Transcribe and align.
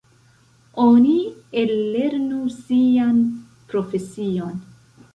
Oni 0.85 1.17
ellernu 1.65 2.41
sian 2.57 3.23
profesion. 3.71 4.63